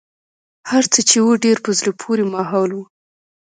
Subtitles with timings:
[0.71, 2.79] هرڅه چې و ډېر په زړه پورې ماحول و.